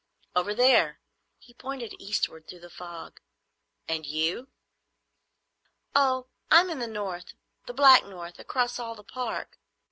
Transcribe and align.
"Over 0.35 0.55
there," 0.55 0.99
He 1.37 1.53
pointed 1.53 1.93
eastward 2.01 2.47
through 2.47 2.61
the 2.61 2.71
fog. 2.71 3.21
"And 3.87 4.03
you?" 4.03 4.47
"Oh, 5.93 6.25
I'm 6.49 6.71
in 6.71 6.79
the 6.79 6.87
north,—the 6.87 7.73
black 7.73 8.05
north, 8.05 8.39
across 8.39 8.79
all 8.79 8.95
the 8.95 9.03
Park. 9.03 9.59